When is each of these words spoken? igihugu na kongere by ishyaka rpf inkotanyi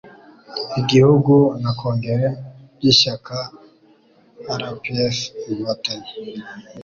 igihugu 0.79 1.35
na 1.61 1.71
kongere 1.79 2.27
by 2.75 2.83
ishyaka 2.91 3.35
rpf 4.59 5.17
inkotanyi 5.51 6.09